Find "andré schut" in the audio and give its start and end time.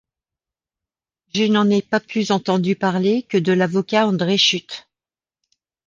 4.07-4.87